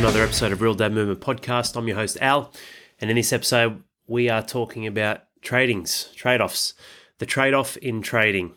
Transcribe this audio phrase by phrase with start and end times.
[0.00, 1.76] another episode of Real Dad Movement Podcast.
[1.76, 2.50] I'm your host, Al,
[3.02, 6.72] and in this episode, we are talking about tradings, trade offs,
[7.18, 8.54] the trade off in trading.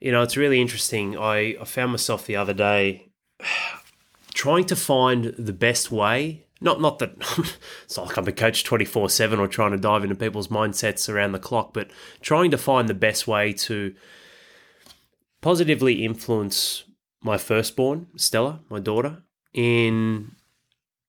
[0.00, 1.14] You know, it's really interesting.
[1.14, 3.10] I, I found myself the other day
[4.32, 6.46] trying to find the best way.
[6.62, 7.10] Not, not that
[7.84, 11.06] it's not like I'm a coach 24 7 or trying to dive into people's mindsets
[11.06, 11.90] around the clock, but
[12.22, 13.94] trying to find the best way to
[15.42, 16.84] positively influence
[17.22, 20.35] my firstborn, Stella, my daughter, in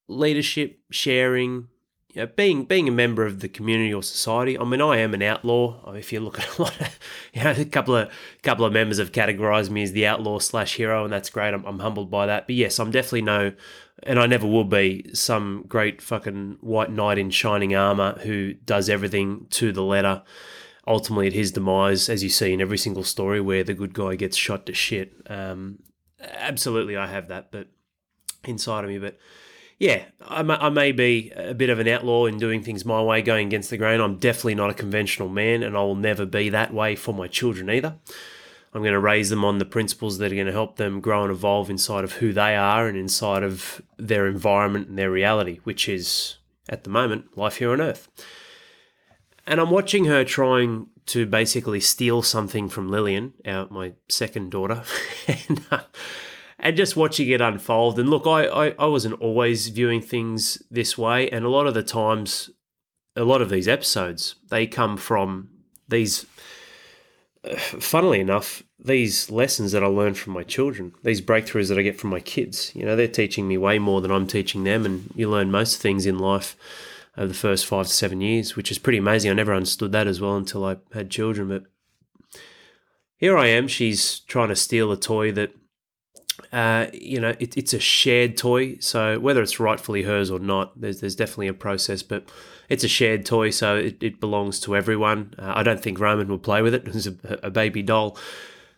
[0.07, 1.67] leadership, sharing,
[2.13, 4.57] you know, being being a member of the community or society.
[4.57, 5.93] I mean, I am an outlaw.
[5.93, 6.99] If you look at a lot, of,
[7.33, 8.11] you know, a couple of
[8.43, 11.53] couple of members have categorised me as the outlaw slash hero, and that's great.
[11.53, 12.47] I'm, I'm humbled by that.
[12.47, 13.53] But yes, I'm definitely no,
[14.03, 18.89] and I never will be some great fucking white knight in shining armor who does
[18.89, 20.23] everything to the letter.
[20.87, 24.15] Ultimately, at his demise, as you see in every single story where the good guy
[24.15, 25.13] gets shot to shit.
[25.29, 25.79] Um,
[26.21, 27.67] absolutely, I have that, but
[28.45, 29.17] inside of me, but
[29.79, 33.01] yeah, I may, I may be a bit of an outlaw in doing things my
[33.01, 34.01] way, going against the grain.
[34.01, 37.27] I'm definitely not a conventional man, and I will never be that way for my
[37.27, 37.95] children either.
[38.73, 41.23] I'm going to raise them on the principles that are going to help them grow
[41.23, 45.59] and evolve inside of who they are and inside of their environment and their reality,
[45.63, 48.07] which is, at the moment, life here on earth.
[49.45, 54.83] And I'm watching her trying to basically steal something from Lillian, our, my second daughter.
[55.27, 55.81] and, uh,
[56.59, 57.99] and just watching it unfold.
[57.99, 61.73] And look, I, I, I wasn't always viewing things this way, and a lot of
[61.73, 62.49] the times,
[63.15, 65.49] a lot of these episodes, they come from
[65.87, 66.25] these.
[67.43, 71.83] Uh, funnily enough, these lessons that I learned from my children, these breakthroughs that I
[71.83, 74.85] get from my kids, you know, they're teaching me way more than I'm teaching them.
[74.85, 76.55] And you learn most things in life
[77.17, 79.31] over the first five to seven years, which is pretty amazing.
[79.31, 81.49] I never understood that as well until I had children.
[81.49, 81.63] But
[83.17, 85.55] here I am, she's trying to steal a toy that
[86.51, 88.77] uh, you know, it, it's a shared toy.
[88.79, 92.29] So whether it's rightfully hers or not, there's there's definitely a process, but
[92.69, 95.33] it's a shared toy, so it, it belongs to everyone.
[95.37, 96.87] Uh, I don't think Roman will play with it.
[96.87, 98.17] It's a, a, baby doll.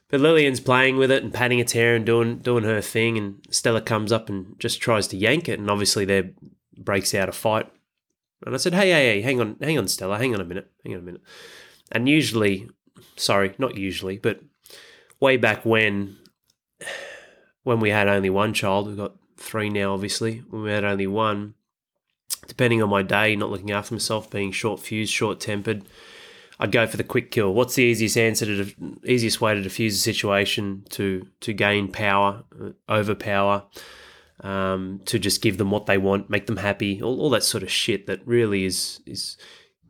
[0.10, 3.46] But Lillian's playing with it and patting its hair and doing doing her thing, and
[3.50, 6.32] Stella comes up and just tries to yank it, and obviously there
[6.78, 7.72] breaks out a fight.
[8.46, 10.72] And I said, "Hey, hey, hey, hang on, hang on, Stella, hang on a minute,
[10.84, 11.22] hang on a minute."
[11.92, 12.70] And usually,
[13.18, 14.40] sorry, not usually, but
[15.20, 16.18] way back when
[17.70, 20.40] when we had only one child, we've got three now, obviously.
[20.50, 21.54] When we had only one,
[22.48, 25.86] depending on my day, not looking after myself, being short fused, short tempered,
[26.60, 27.54] I'd go for the quick kill.
[27.54, 28.74] What's the easiest answer to
[29.06, 33.66] easiest way to defuse a situation to to gain power, uh, overpower,
[34.40, 37.62] um, to just give them what they want, make them happy, all, all that sort
[37.62, 39.38] of shit that really is is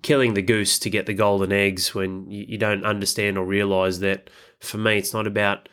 [0.02, 4.00] killing the goose to get the golden eggs when you, you don't understand or realize
[4.00, 4.30] that
[4.60, 5.70] for me it's not about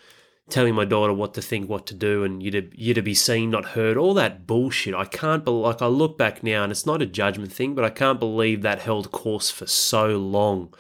[0.48, 3.14] telling my daughter what to think, what to do, and you to you to be
[3.14, 4.94] seen, not heard, all that bullshit.
[4.94, 5.64] I can't believe.
[5.64, 8.62] Like I look back now, and it's not a judgment thing, but I can't believe
[8.62, 10.72] that held course for so long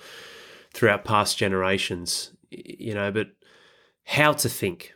[0.72, 2.32] throughout past generations.
[2.50, 3.28] You know, but
[4.04, 4.94] how to think,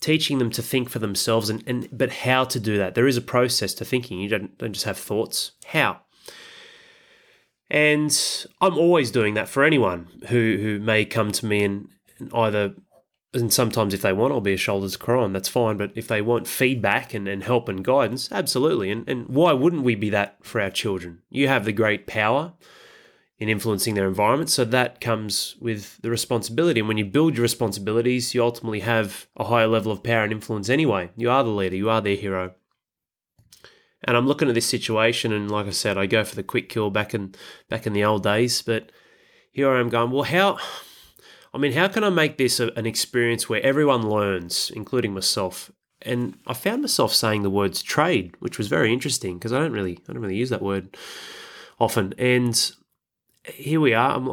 [0.00, 2.94] teaching them to think for themselves, and, and but how to do that.
[2.94, 4.20] There is a process to thinking.
[4.20, 5.52] You don't don't just have thoughts.
[5.66, 6.00] How?
[7.68, 11.88] And I'm always doing that for anyone who who may come to me and
[12.32, 12.74] either
[13.36, 15.32] and sometimes if they want, I'll be a shoulder to cry on.
[15.32, 15.76] That's fine.
[15.76, 18.90] But if they want feedback and, and help and guidance, absolutely.
[18.90, 21.20] And, and why wouldn't we be that for our children?
[21.30, 22.54] You have the great power
[23.38, 24.50] in influencing their environment.
[24.50, 26.80] So that comes with the responsibility.
[26.80, 30.32] And when you build your responsibilities, you ultimately have a higher level of power and
[30.32, 31.10] influence anyway.
[31.16, 32.54] You are the leader, you are their hero.
[34.04, 36.68] And I'm looking at this situation, and like I said, I go for the quick
[36.68, 37.34] kill back in
[37.68, 38.62] back in the old days.
[38.62, 38.92] But
[39.50, 40.58] here I am going, well, how
[41.56, 45.72] I mean, how can I make this a, an experience where everyone learns, including myself?
[46.02, 49.72] And I found myself saying the words trade, which was very interesting because I don't
[49.72, 50.98] really, I don't really use that word
[51.80, 52.12] often.
[52.18, 52.72] And
[53.46, 54.16] here we are.
[54.16, 54.28] I'm,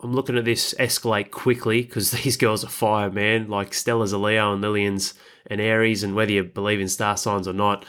[0.00, 3.48] I'm looking at this escalate quickly because these girls are fire, man.
[3.48, 5.14] Like Stella's a Leo and Lillian's
[5.46, 7.84] an Aries, and whether you believe in star signs or not,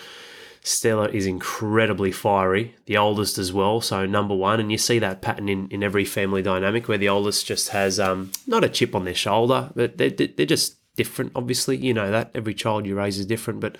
[0.61, 4.59] Stella is incredibly fiery, the oldest as well, so number one.
[4.59, 8.00] And you see that pattern in, in every family dynamic where the oldest just has
[8.00, 11.77] um, not a chip on their shoulder, but they're, they're just different, obviously.
[11.77, 12.31] You know that.
[12.35, 13.61] Every child you raise is different.
[13.61, 13.77] But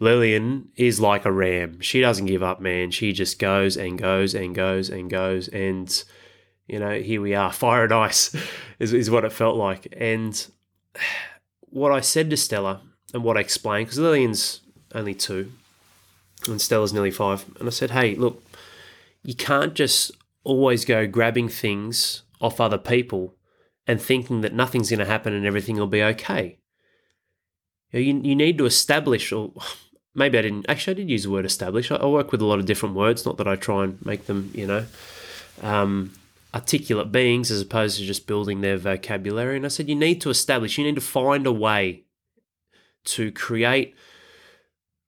[0.00, 1.80] Lillian is like a ram.
[1.80, 2.90] She doesn't give up, man.
[2.90, 5.46] She just goes and goes and goes and goes.
[5.48, 6.04] And,
[6.66, 7.52] you know, here we are.
[7.64, 8.34] Fire and ice
[8.80, 9.94] is, is what it felt like.
[9.96, 10.44] And
[11.60, 12.82] what I said to Stella
[13.12, 14.60] and what I explained, because Lillian's
[14.92, 15.52] only two,
[16.48, 17.44] and Stella's nearly five.
[17.58, 18.42] And I said, hey, look,
[19.22, 20.12] you can't just
[20.44, 23.34] always go grabbing things off other people
[23.86, 26.58] and thinking that nothing's going to happen and everything will be okay.
[27.92, 29.52] You, you need to establish, or
[30.14, 31.90] maybe I didn't actually I did use the word establish.
[31.90, 34.26] I, I work with a lot of different words, not that I try and make
[34.26, 34.86] them, you know,
[35.62, 36.12] um,
[36.54, 39.56] articulate beings as opposed to just building their vocabulary.
[39.56, 42.04] And I said, you need to establish, you need to find a way
[43.04, 43.94] to create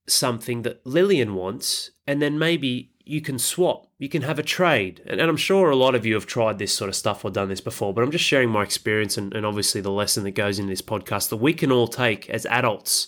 [0.08, 5.00] something that Lillian wants, and then maybe you can swap, you can have a trade.
[5.06, 7.30] And, and, I'm sure a lot of you have tried this sort of stuff or
[7.30, 10.32] done this before, but I'm just sharing my experience and, and obviously the lesson that
[10.32, 13.06] goes in this podcast that we can all take as adults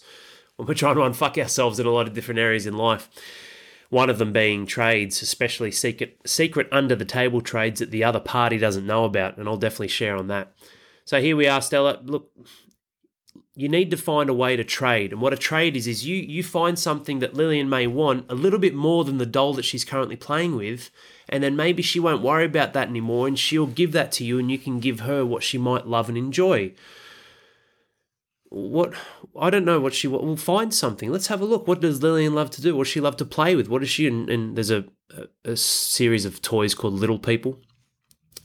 [0.54, 3.10] when we're trying to unfuck ourselves in a lot of different areas in life.
[3.90, 8.20] One of them being trades, especially secret secret under the table trades that the other
[8.20, 10.52] party doesn't know about, and I'll definitely share on that.
[11.06, 12.00] So here we are, Stella.
[12.04, 12.30] Look,
[13.58, 15.10] you need to find a way to trade.
[15.12, 18.34] And what a trade is is you you find something that Lillian may want a
[18.36, 20.92] little bit more than the doll that she's currently playing with,
[21.28, 24.38] and then maybe she won't worry about that anymore and she'll give that to you
[24.38, 26.72] and you can give her what she might love and enjoy.
[28.48, 28.94] What
[29.36, 31.10] I don't know what she will find something.
[31.10, 31.66] Let's have a look.
[31.66, 32.76] What does Lillian love to do?
[32.76, 33.68] What does she love to play with?
[33.68, 37.58] What does she and, and there's a, a, a series of toys called Little People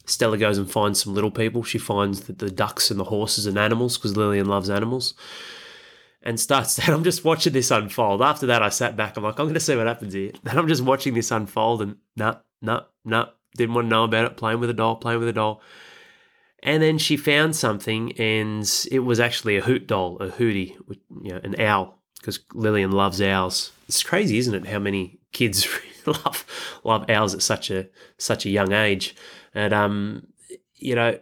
[0.06, 1.64] Stella goes and finds some little people.
[1.64, 5.14] She finds that the ducks and the horses and animals because Lillian loves animals.
[6.22, 8.22] And starts and I'm just watching this unfold.
[8.22, 9.18] After that, I sat back.
[9.18, 10.32] I'm like, I'm going to see what happens here.
[10.44, 13.28] Then I'm just watching this unfold, and nah, nah, nah.
[13.56, 14.38] Didn't want to know about it.
[14.38, 15.62] Playing with a doll, playing with a doll.
[16.64, 20.78] And then she found something, and it was actually a hoot doll, a hootie,
[21.22, 23.74] you know, an owl, because Lillian loves owls.
[23.90, 24.66] It's crazy, isn't it?
[24.66, 25.68] How many kids
[26.26, 26.46] love
[26.84, 29.16] love owls at such a such a young age.
[29.54, 30.28] And um,
[30.76, 31.20] you know,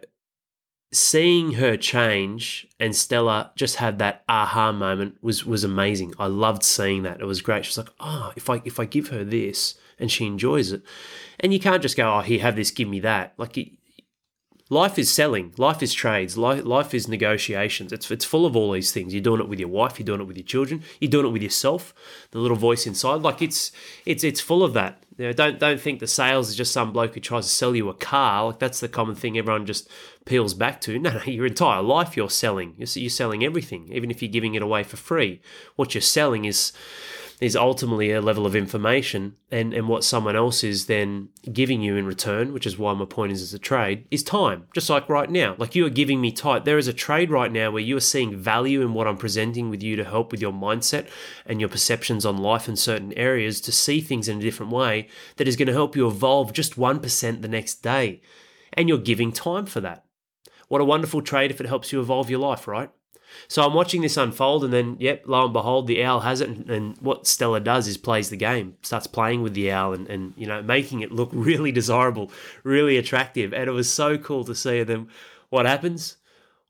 [0.92, 6.14] seeing her change and Stella just have that aha moment was was amazing.
[6.18, 7.20] I loved seeing that.
[7.20, 7.64] It was great.
[7.64, 10.82] She's like, "Oh, if I if I give her this and she enjoys it."
[11.40, 13.56] And you can't just go, "Oh, here, have this, give me that." Like
[14.72, 17.92] life is selling, life is trades, life, life is negotiations.
[17.92, 19.12] It's it's full of all these things.
[19.12, 21.30] You're doing it with your wife, you're doing it with your children, you're doing it
[21.30, 21.94] with yourself.
[22.30, 23.70] The little voice inside, like it's
[24.06, 25.02] it's it's full of that.
[25.18, 27.76] You know, don't don't think the sales is just some bloke who tries to sell
[27.76, 28.46] you a car.
[28.46, 29.90] Like that's the common thing everyone just
[30.24, 30.98] peels back to.
[30.98, 32.74] No, no, your entire life you're selling.
[32.78, 35.42] You're, you're selling everything, even if you're giving it away for free.
[35.76, 36.72] What you're selling is
[37.40, 41.96] is ultimately a level of information and, and what someone else is then giving you
[41.96, 44.66] in return, which is why my point is as a trade, is time.
[44.74, 45.54] Just like right now.
[45.58, 46.64] Like you are giving me time.
[46.64, 49.70] There is a trade right now where you are seeing value in what I'm presenting
[49.70, 51.08] with you to help with your mindset
[51.46, 55.08] and your perceptions on life in certain areas to see things in a different way
[55.36, 58.20] that is going to help you evolve just 1% the next day.
[58.72, 60.04] And you're giving time for that.
[60.68, 62.90] What a wonderful trade if it helps you evolve your life, right?
[63.48, 66.48] So I'm watching this unfold, and then, yep, lo and behold, the owl has it.
[66.48, 70.08] And, and, what Stella does is plays the game, starts playing with the owl, and,
[70.08, 72.30] and you know, making it look really desirable,
[72.64, 73.52] really attractive.
[73.52, 74.82] And it was so cool to see.
[74.82, 75.08] them.
[75.50, 76.16] what happens?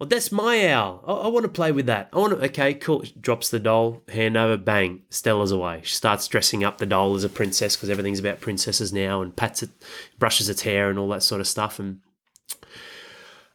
[0.03, 1.05] Well, that's my owl.
[1.07, 2.09] I, I want to play with that.
[2.13, 2.45] I want to.
[2.47, 3.05] Okay, cool.
[3.21, 5.03] Drops the doll, hand over, bang.
[5.11, 5.83] Stella's away.
[5.85, 9.37] She starts dressing up the doll as a princess because everything's about princesses now, and
[9.37, 9.71] pats it,
[10.19, 11.79] brushes its hair, and all that sort of stuff.
[11.79, 12.01] And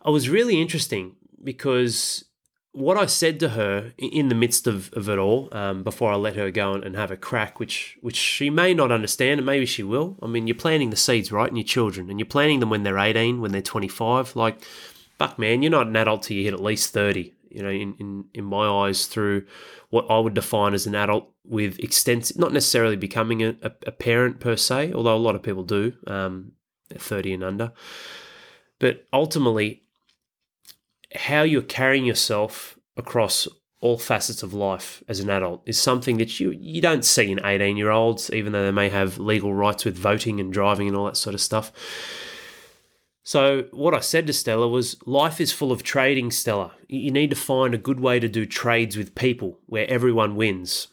[0.06, 2.24] it was really interesting because
[2.78, 6.16] what I said to her in the midst of, of it all, um, before I
[6.16, 9.48] let her go and, and, have a crack, which which she may not understand, and
[9.48, 10.16] maybe she will.
[10.22, 12.84] I mean, you're planting the seeds, right, in your children, and you're planting them when
[12.84, 14.36] they're 18, when they're 25.
[14.36, 14.64] Like,
[15.18, 17.34] fuck, man, you're not an adult till you hit at least 30.
[17.50, 19.48] You know, in, in, in my eyes, through
[19.90, 23.92] what I would define as an adult with extensive, not necessarily becoming a, a, a
[23.92, 26.52] parent per se, although a lot of people do, um,
[26.94, 27.72] 30 and under.
[28.78, 29.82] But ultimately,
[31.16, 33.48] how you're carrying yourself across
[33.80, 37.46] all facets of life as an adult is something that you you don't see in
[37.46, 40.98] 18 year olds even though they may have legal rights with voting and driving and
[40.98, 41.72] all that sort of stuff
[43.24, 47.30] so what i said to stella was life is full of trading stella you need
[47.30, 50.88] to find a good way to do trades with people where everyone wins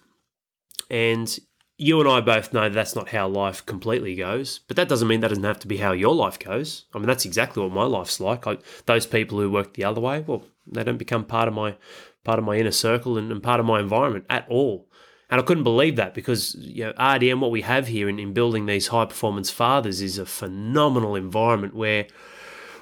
[0.90, 1.38] and
[1.76, 5.20] you and I both know that's not how life completely goes, but that doesn't mean
[5.20, 6.84] that doesn't have to be how your life goes.
[6.94, 8.46] I mean, that's exactly what my life's like.
[8.46, 11.76] I, those people who work the other way, well, they don't become part of my
[12.24, 14.88] part of my inner circle and, and part of my environment at all.
[15.30, 18.32] And I couldn't believe that because you know, RDM, what we have here in, in
[18.32, 22.06] building these high performance fathers, is a phenomenal environment where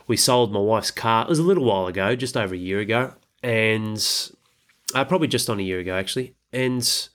[0.07, 1.25] we sold my wife's car.
[1.25, 3.97] It was a little while ago, just over a year ago, and
[4.95, 7.09] uh, probably just on a year ago actually, and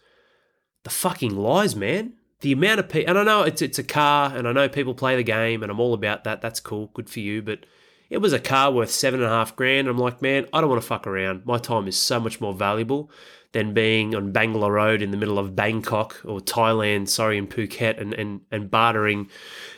[0.84, 2.14] the fucking lies, man.
[2.42, 4.94] The amount of people, and I know it's it's a car, and I know people
[4.94, 6.42] play the game, and I'm all about that.
[6.42, 7.42] That's cool, good for you.
[7.42, 7.66] But
[8.10, 9.88] it was a car worth seven and a half grand.
[9.88, 11.46] I'm like, man, I don't want to fuck around.
[11.46, 13.12] My time is so much more valuable
[13.52, 18.00] than being on Bangla Road in the middle of Bangkok or Thailand, sorry, in Phuket,
[18.00, 19.30] and and and bartering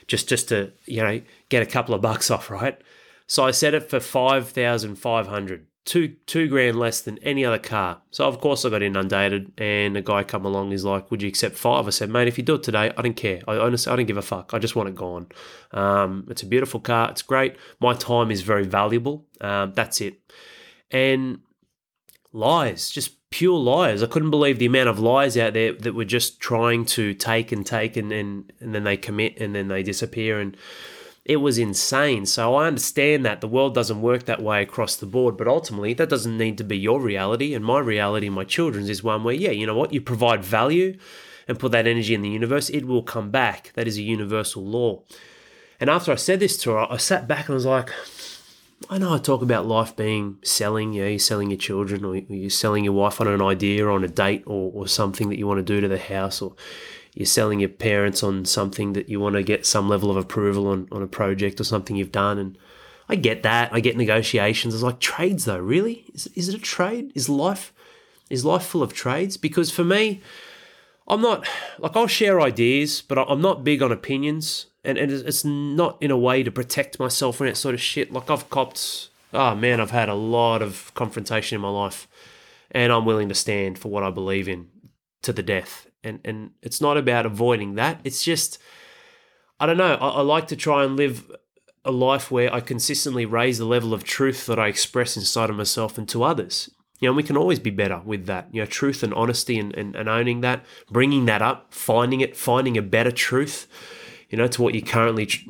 [0.07, 2.79] just just to you know get a couple of bucks off, right?
[3.27, 5.65] So I set it for five thousand five hundred.
[5.86, 8.01] Two two grand less than any other car.
[8.12, 10.71] So of course I got inundated, and a guy come along.
[10.71, 11.88] He's like, "Would you accept five?
[11.88, 13.41] I said, "Mate, if you do it today, I don't care.
[13.48, 14.53] I honestly I don't give a fuck.
[14.53, 15.27] I just want it gone.
[15.71, 17.09] Um, it's a beautiful car.
[17.09, 17.55] It's great.
[17.79, 19.25] My time is very valuable.
[19.41, 20.19] Um, that's it.
[20.91, 21.39] And
[22.33, 24.03] lies, just pure lies.
[24.03, 27.51] I couldn't believe the amount of lies out there that were just trying to take
[27.51, 30.55] and take, and and, and then they commit, and then they disappear and
[31.29, 32.25] it was insane.
[32.25, 35.93] So I understand that the world doesn't work that way across the board, but ultimately
[35.93, 37.53] that doesn't need to be your reality.
[37.53, 40.98] And my reality, my children's, is one where, yeah, you know what, you provide value
[41.48, 43.71] and put that energy in the universe, it will come back.
[43.75, 45.03] That is a universal law.
[45.79, 47.91] And after I said this to her, I sat back and was like,
[48.89, 52.50] I know I talk about life being selling, know, you're selling your children or you're
[52.50, 55.45] selling your wife on an idea or on a date or, or something that you
[55.45, 56.55] want to do to the house or
[57.13, 60.67] you're selling your parents on something that you want to get some level of approval
[60.67, 62.37] on, on a project or something you've done.
[62.37, 62.57] And
[63.07, 63.73] I get that.
[63.73, 64.73] I get negotiations.
[64.73, 66.05] It's like trades though, really?
[66.13, 67.11] Is, is it a trade?
[67.15, 67.73] Is life
[68.29, 69.37] is life full of trades?
[69.37, 70.21] Because for me,
[71.07, 71.47] I'm not
[71.79, 74.67] like I'll share ideas, but I'm not big on opinions.
[74.83, 78.13] And, and it's not in a way to protect myself from that sort of shit.
[78.13, 82.07] Like I've copped, oh man, I've had a lot of confrontation in my life,
[82.71, 84.69] and I'm willing to stand for what I believe in
[85.23, 88.00] to the death and and it's not about avoiding that.
[88.03, 88.60] It's just
[89.60, 89.96] I don't know.
[89.96, 91.32] I, I like to try and live
[91.86, 95.56] a life where I consistently raise the level of truth that I express inside of
[95.56, 96.70] myself and to others.
[97.00, 98.50] You know, we can always be better with that.
[98.51, 102.36] You know, truth and honesty and, and, and owning that, bringing that up, finding it,
[102.36, 103.68] finding a better truth,
[104.29, 105.50] you know, to what you're currently tr-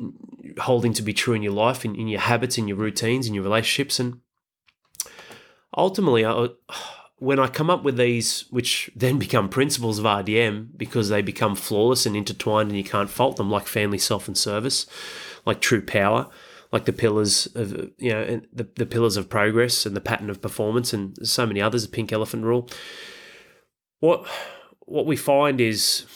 [0.60, 3.34] holding to be true in your life, in, in your habits, in your routines, in
[3.34, 3.98] your relationships.
[3.98, 4.20] And
[5.76, 6.48] ultimately, I,
[7.20, 11.54] when I come up with these, which then become principles of RDM because they become
[11.54, 14.86] flawless and intertwined and you can't fault them, like family, self, and service,
[15.46, 16.28] like true power,
[16.72, 20.40] like the pillars of, you know, the, the pillars of progress and the pattern of
[20.40, 22.68] performance and so many others, the pink elephant rule.
[24.00, 24.26] What,
[24.80, 26.06] what we find is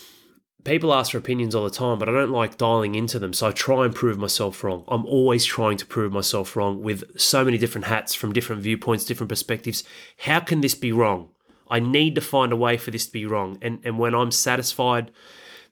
[0.65, 3.33] people ask for opinions all the time, but I don't like dialing into them.
[3.33, 4.85] So I try and prove myself wrong.
[4.89, 9.05] I'm always trying to prove myself wrong with so many different hats from different viewpoints,
[9.05, 9.85] different perspectives.
[10.19, 11.31] How can this be wrong?
[11.71, 13.59] I need to find a way for this to be wrong.
[13.63, 15.11] And and when I'm satisfied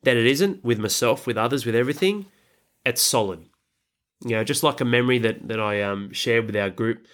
[0.02, 2.26] that it isn't with myself, with others, with everything,
[2.84, 3.46] it's solid.
[4.24, 7.06] You know, just like a memory that that I um, shared with our group,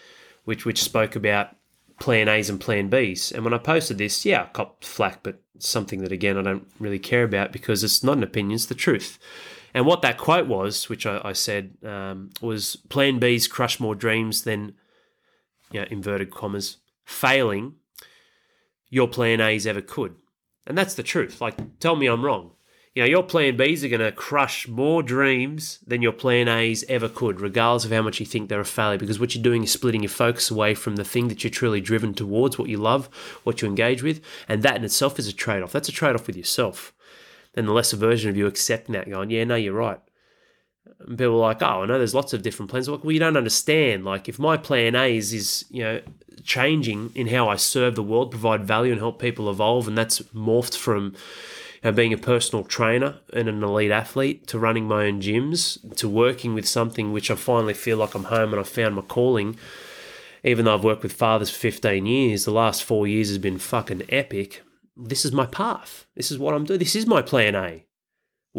[0.45, 1.58] which which spoke about
[1.99, 3.33] plan A's and plan B's.
[3.33, 6.69] And when I posted this, yeah, I copped flack, but something that again I don't
[6.79, 9.19] really care about because it's not an opinion, it's the truth.
[9.75, 13.95] And what that quote was, which I, I said, um, was Plan B's crush more
[13.95, 14.75] dreams than,
[15.71, 17.75] you know, inverted commas, failing
[18.89, 20.15] your Plan A's ever could.
[20.67, 21.41] And that's the truth.
[21.41, 22.53] Like, tell me I'm wrong
[22.99, 26.85] you know, your plan Bs are going to crush more dreams than your plan As
[26.89, 29.63] ever could, regardless of how much you think they're a failure, because what you're doing
[29.63, 32.77] is splitting your focus away from the thing that you're truly driven towards, what you
[32.77, 33.09] love,
[33.45, 35.71] what you engage with, and that in itself is a trade off.
[35.71, 36.93] That's a trade off with yourself.
[37.53, 40.01] Then the lesser version of you accepting that, going, yeah, no, you're right.
[40.99, 42.89] And people are like, oh, I know there's lots of different plans.
[42.89, 44.05] Like, well, you don't understand.
[44.05, 46.01] Like, if my plan A is, is, you know,
[46.43, 50.19] changing in how I serve the world, provide value, and help people evolve, and that's
[50.35, 51.15] morphed from,
[51.83, 56.09] and being a personal trainer and an elite athlete to running my own gyms to
[56.09, 59.57] working with something which I finally feel like I'm home and I found my calling.
[60.45, 63.59] Even though I've worked with fathers for 15 years, the last four years has been
[63.59, 64.63] fucking epic.
[64.97, 66.07] This is my path.
[66.15, 66.79] This is what I'm doing.
[66.79, 67.85] This is my plan A.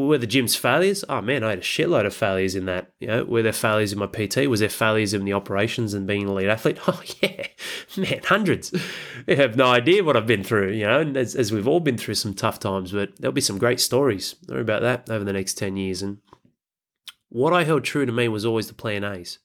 [0.07, 1.03] Were the gym's failures?
[1.09, 2.93] Oh man, I had a shitload of failures in that.
[3.01, 4.47] You know, were there failures in my PT?
[4.47, 6.79] Was there failures in the operations and being an elite athlete?
[6.87, 7.47] Oh yeah,
[7.97, 8.73] man, hundreds.
[9.27, 10.71] I have no idea what I've been through.
[10.71, 13.41] You know, and as, as we've all been through some tough times, but there'll be
[13.41, 14.35] some great stories.
[14.47, 16.01] About that over the next ten years.
[16.01, 16.19] And
[17.27, 19.39] what I held true to me was always the plan A's.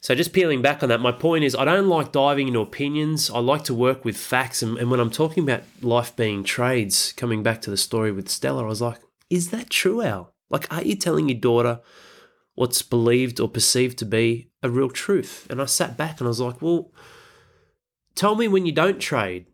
[0.00, 3.30] So just peeling back on that, my point is I don't like diving into opinions.
[3.30, 4.62] I like to work with facts.
[4.62, 8.30] And, and when I'm talking about life being trades, coming back to the story with
[8.30, 9.00] Stella, I was like,
[9.30, 10.34] is that true, Al?
[10.50, 11.80] Like, are you telling your daughter
[12.54, 15.46] what's believed or perceived to be a real truth?
[15.48, 16.92] And I sat back and I was like, well,
[18.14, 19.46] tell me when you don't trade.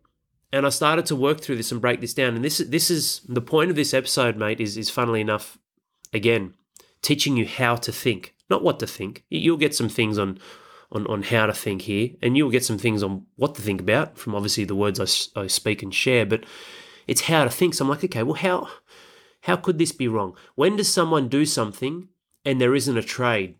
[0.51, 2.35] And I started to work through this and break this down.
[2.35, 5.57] And this this is the point of this episode, mate, is is funnily enough,
[6.13, 6.53] again,
[7.01, 9.25] teaching you how to think, not what to think.
[9.29, 10.39] You'll get some things on
[10.89, 13.81] on, on how to think here, and you'll get some things on what to think
[13.81, 15.01] about from obviously the words
[15.35, 16.45] I, I speak and share, but
[17.07, 17.73] it's how to think.
[17.73, 18.69] So I'm like, okay, well, how
[19.41, 20.35] how could this be wrong?
[20.55, 22.09] When does someone do something
[22.45, 23.55] and there isn't a trade?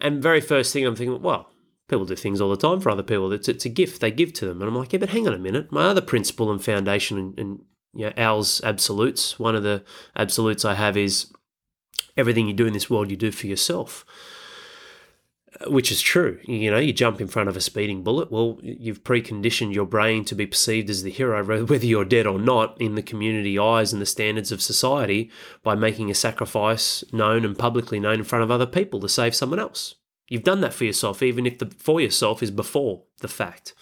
[0.00, 1.50] And very first thing I'm thinking, well,
[1.88, 3.32] people do things all the time for other people.
[3.32, 4.60] It's, it's a gift they give to them.
[4.60, 5.70] And I'm like, yeah, but hang on a minute.
[5.70, 7.60] My other principle and foundation and, and
[7.94, 9.84] you know, absolutes, one of the
[10.16, 11.32] absolutes I have is
[12.16, 14.04] everything you do in this world, you do for yourself.
[15.66, 16.38] Which is true.
[16.44, 18.30] You know, you jump in front of a speeding bullet.
[18.30, 22.38] Well, you've preconditioned your brain to be perceived as the hero, whether you're dead or
[22.38, 25.30] not, in the community eyes and the standards of society
[25.62, 29.34] by making a sacrifice known and publicly known in front of other people to save
[29.34, 29.96] someone else.
[30.28, 33.74] You've done that for yourself, even if the for yourself is before the fact.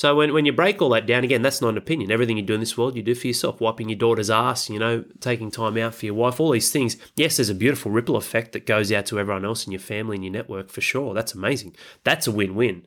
[0.00, 2.10] So when, when you break all that down, again, that's not an opinion.
[2.10, 3.60] Everything you do in this world, you do for yourself.
[3.60, 6.96] Wiping your daughter's ass, you know, taking time out for your wife, all these things.
[7.16, 10.16] Yes, there's a beautiful ripple effect that goes out to everyone else in your family
[10.16, 11.12] and your network for sure.
[11.12, 11.76] That's amazing.
[12.02, 12.82] That's a win-win.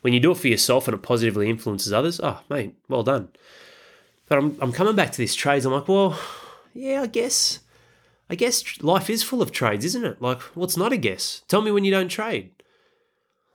[0.00, 3.28] When you do it for yourself and it positively influences others, oh, mate, well done.
[4.26, 5.66] But I'm, I'm coming back to this trades.
[5.66, 6.18] I'm like, well,
[6.74, 7.60] yeah, I guess.
[8.28, 10.20] I guess life is full of trades, isn't it?
[10.20, 11.42] Like, what's not a guess?
[11.46, 12.50] Tell me when you don't trade.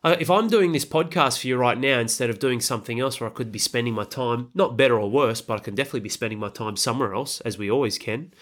[0.03, 3.19] Uh, if I'm doing this podcast for you right now instead of doing something else
[3.19, 5.99] where I could be spending my time, not better or worse, but I can definitely
[5.99, 8.33] be spending my time somewhere else, as we always can.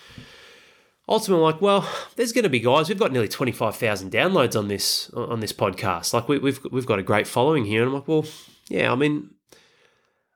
[1.10, 2.88] Ultimately, I'm like, well, there's going to be guys.
[2.88, 6.14] We've got nearly 25,000 downloads on this on this podcast.
[6.14, 8.26] Like, we, we've we've got a great following here, and I'm like, well,
[8.70, 8.92] yeah.
[8.92, 9.32] I mean,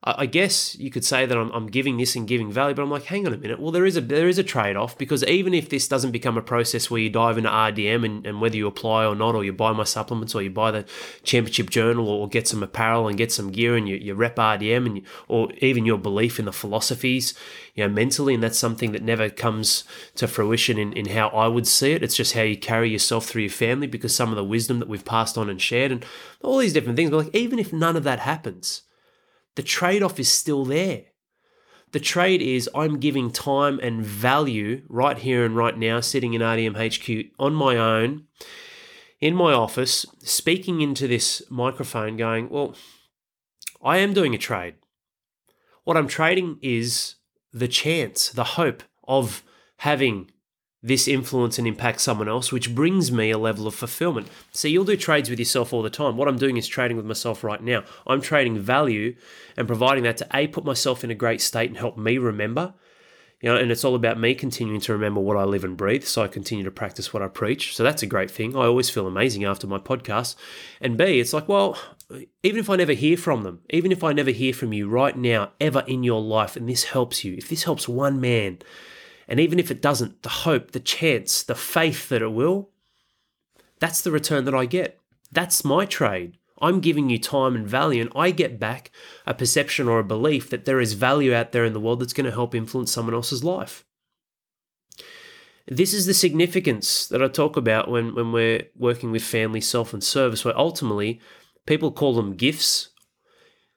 [0.06, 2.92] I guess you could say that I'm, I'm, giving this and giving value, but I'm
[2.92, 3.58] like, hang on a minute.
[3.58, 6.38] Well, there is a there is a trade off because even if this doesn't become
[6.38, 9.46] a process where you dive into RDM and, and, whether you apply or not, or
[9.46, 10.86] you buy my supplements, or you buy the
[11.24, 14.86] Championship Journal, or get some apparel and get some gear, and you, you rep RDM,
[14.86, 17.34] and you, or even your belief in the philosophies,
[17.74, 21.48] you know, mentally, and that's something that never comes to fruition in, in how I
[21.48, 22.04] would see it.
[22.04, 24.90] It's just how you carry yourself through your family because some of the wisdom that
[24.90, 26.06] we've passed on and shared, and
[26.42, 27.10] all these different things.
[27.10, 28.82] But like, even if none of that happens
[29.56, 31.06] the trade off is still there.
[31.92, 36.42] The trade is I'm giving time and value right here and right now, sitting in
[36.42, 38.26] RDM HQ on my own,
[39.22, 42.76] in my office, speaking into this microphone, going, Well,
[43.82, 44.76] I am doing a trade.
[45.84, 47.16] What I'm trading is
[47.52, 49.44] the chance, the hope of
[49.78, 50.32] having
[50.84, 54.28] this influence and impact someone else, which brings me a level of fulfillment.
[54.52, 56.18] So you'll do trades with yourself all the time.
[56.18, 57.84] What I'm doing is trading with myself right now.
[58.06, 59.16] I'm trading value
[59.56, 62.74] and providing that to A, put myself in a great state and help me remember.
[63.40, 66.04] You know, and it's all about me continuing to remember what I live and breathe.
[66.04, 67.76] So I continue to practice what I preach.
[67.76, 68.56] So that's a great thing.
[68.56, 70.36] I always feel amazing after my podcast.
[70.80, 71.78] And B, it's like, well,
[72.42, 75.18] even if I never hear from them, even if I never hear from you right
[75.18, 78.60] now, ever in your life, and this helps you, if this helps one man,
[79.34, 82.70] and even if it doesn't, the hope, the chance, the faith that it will,
[83.80, 85.00] that's the return that I get.
[85.32, 86.38] That's my trade.
[86.62, 88.92] I'm giving you time and value, and I get back
[89.26, 92.14] a perception or a belief that there is value out there in the world that's
[92.14, 93.84] going to help influence someone else's life.
[95.66, 99.96] This is the significance that I talk about when, when we're working with family, self,
[99.96, 101.20] and service, where ultimately
[101.66, 102.90] people call them gifts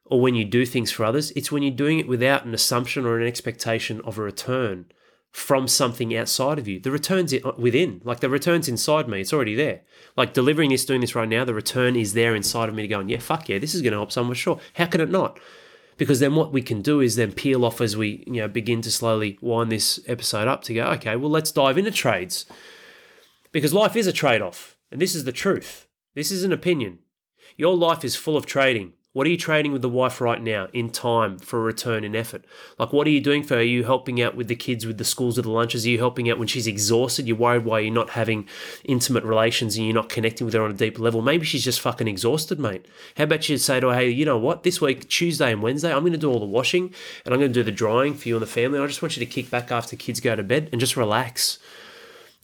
[0.05, 1.31] or when you do things for others.
[1.31, 4.91] It's when you're doing it without an assumption or an expectation of a return
[5.37, 6.81] from something outside of you.
[6.81, 9.21] The return's within, like the return's inside me.
[9.21, 9.83] It's already there.
[10.17, 12.89] Like delivering this, doing this right now, the return is there inside of me to
[12.89, 14.59] going, yeah, fuck yeah, this is going to help someone, sure.
[14.77, 15.39] How can it not?
[15.99, 18.81] Because then what we can do is then peel off as we, you know, begin
[18.81, 22.47] to slowly wind this episode up to go, okay, well, let's dive into trades.
[23.53, 24.79] Because life is a trade off.
[24.91, 25.87] And this is the truth.
[26.15, 27.01] This is an opinion.
[27.59, 28.95] Your life is full of trading.
[29.17, 32.15] What are you trading with the wife right now in time for a return in
[32.15, 32.45] effort?
[32.79, 33.61] Like, what are you doing for her?
[33.61, 35.87] Are you helping out with the kids, with the schools, with the lunches?
[35.87, 37.27] Are you helping out when she's exhausted?
[37.27, 38.47] You're worried why you're not having
[38.85, 41.23] intimate relations and you're not connecting with her on a deeper level.
[41.23, 42.85] Maybe she's just fucking exhausted, mate.
[43.17, 44.65] How about you say to her, hey, you know what?
[44.65, 46.93] This week, Tuesday and Wednesday, I'm going to do all the washing
[47.25, 48.77] and I'm going to do the drying for you and the family.
[48.77, 50.95] And I just want you to kick back after kids go to bed and just
[50.95, 51.59] relax.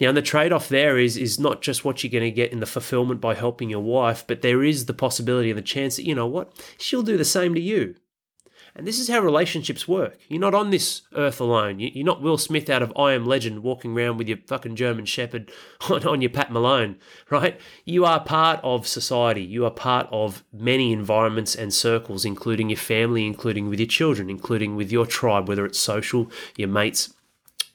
[0.01, 2.53] Now, and the trade off there is is not just what you're going to get
[2.53, 5.97] in the fulfillment by helping your wife, but there is the possibility and the chance
[5.97, 7.95] that, you know what, she'll do the same to you.
[8.75, 10.19] And this is how relationships work.
[10.29, 11.79] You're not on this earth alone.
[11.79, 15.05] You're not Will Smith out of I Am Legend walking around with your fucking German
[15.05, 15.53] Shepherd
[15.91, 16.97] on, on your Pat Malone,
[17.29, 17.61] right?
[17.85, 19.43] You are part of society.
[19.43, 24.31] You are part of many environments and circles, including your family, including with your children,
[24.31, 27.13] including with your tribe, whether it's social, your mates,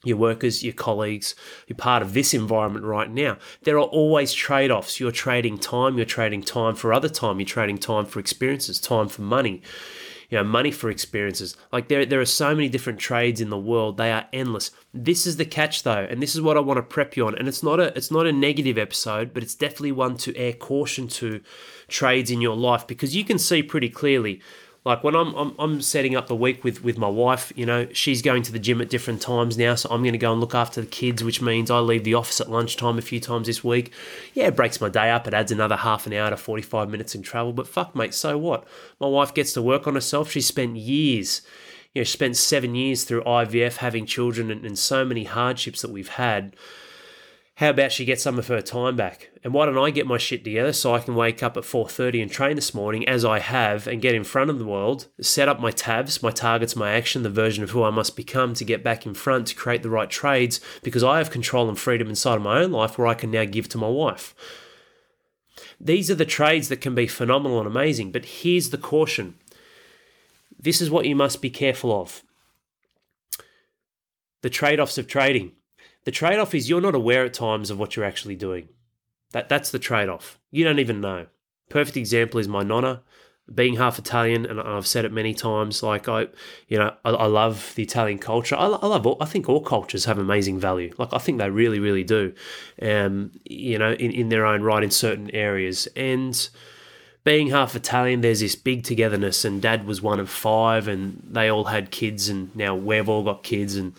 [0.07, 1.35] your workers, your colleagues,
[1.67, 3.37] you're part of this environment right now.
[3.63, 4.99] There are always trade offs.
[4.99, 9.07] You're trading time, you're trading time for other time, you're trading time for experiences, time
[9.07, 9.61] for money,
[10.29, 11.55] you know, money for experiences.
[11.71, 13.97] Like there, there are so many different trades in the world.
[13.97, 14.71] They are endless.
[14.93, 17.37] This is the catch though, and this is what I want to prep you on.
[17.37, 20.53] And it's not a it's not a negative episode, but it's definitely one to air
[20.53, 21.41] caution to
[21.87, 24.41] trades in your life because you can see pretty clearly
[24.87, 27.89] like when I'm, I'm, I'm setting up the week with with my wife, you know,
[27.91, 30.39] she's going to the gym at different times now, so I'm going to go and
[30.39, 33.47] look after the kids, which means I leave the office at lunchtime a few times
[33.47, 33.91] this week.
[34.33, 35.27] Yeah, it breaks my day up.
[35.27, 38.37] It adds another half an hour to 45 minutes in travel, but fuck, mate, so
[38.37, 38.65] what?
[39.01, 40.31] My wife gets to work on herself.
[40.31, 41.41] she spent years
[41.93, 45.91] you know, spent seven years through IVF having children and, and so many hardships that
[45.91, 46.55] we've had
[47.57, 49.31] How about she gets some of her time back?
[49.43, 52.21] And why don't I get my shit together so I can wake up at 4:30
[52.21, 55.49] and train this morning as I have and get in front of the world, set
[55.49, 58.63] up my tabs, my targets, my action, the version of who I must become to
[58.63, 62.09] get back in front to create the right trades because I have control and freedom
[62.09, 64.35] inside of my own life where I can now give to my wife.
[65.81, 69.33] These are the trades that can be phenomenal and amazing, but here's the caution.
[70.59, 72.21] This is what you must be careful of.
[74.43, 75.53] The trade-offs of trading
[76.07, 78.69] the trade off is you're not aware at times of what you're actually doing.
[79.33, 80.39] That, that's the trade off.
[80.51, 81.25] You don't even know.
[81.67, 83.01] Perfect example is my nonna
[83.53, 85.83] being half Italian, and I've said it many times.
[85.83, 86.27] Like I,
[86.69, 88.55] you know, I, I love the Italian culture.
[88.55, 89.05] I, I, love.
[89.05, 90.93] All, I think all cultures have amazing value.
[90.97, 92.33] Like I think they really, really do.
[92.81, 95.89] Um, you know, in, in their own right in certain areas.
[95.93, 96.49] And
[97.25, 99.43] being half Italian, there's this big togetherness.
[99.43, 103.23] And Dad was one of five, and they all had kids, and now we've all
[103.23, 103.91] got kids, and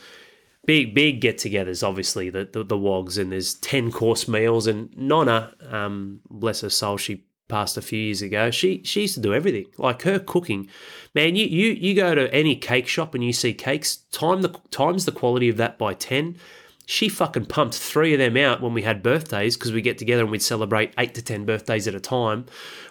[0.69, 1.83] big big get-togethers.
[1.83, 4.67] Obviously, the, the, the wogs and there's ten course meals.
[4.67, 8.51] And Nonna, um, bless her soul, she passed a few years ago.
[8.51, 9.65] She she used to do everything.
[9.79, 10.69] Like her cooking,
[11.15, 11.35] man.
[11.37, 13.97] You you you go to any cake shop and you see cakes.
[14.13, 16.37] Time the times the quality of that by ten.
[16.85, 20.23] She fucking pumped three of them out when we had birthdays because we get together
[20.23, 22.45] and we'd celebrate eight to ten birthdays at a time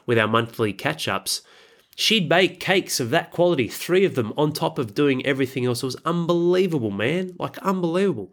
[0.08, 1.42] with our monthly catch ups.
[2.00, 5.82] She'd bake cakes of that quality, three of them on top of doing everything else.
[5.82, 7.34] It was unbelievable, man.
[7.40, 8.32] Like, unbelievable.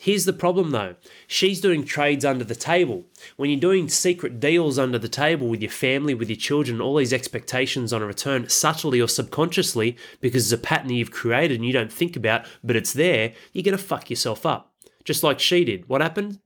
[0.00, 0.96] Here's the problem though
[1.28, 3.04] she's doing trades under the table.
[3.36, 6.96] When you're doing secret deals under the table with your family, with your children, all
[6.96, 11.64] these expectations on a return, subtly or subconsciously, because it's a pattern you've created and
[11.64, 14.72] you don't think about, but it's there, you're going to fuck yourself up.
[15.04, 15.88] Just like she did.
[15.88, 16.40] What happened?